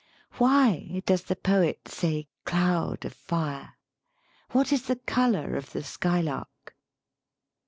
[0.39, 3.75] Why does the poet say cloud of fire?
[4.51, 6.73] What is the color of the skylark?